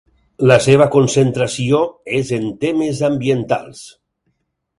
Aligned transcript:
La 0.51 0.55
seva 0.67 0.87
concentració 0.95 1.81
és 2.21 2.33
en 2.39 2.49
temes 2.65 3.03
ambientals. 3.11 3.85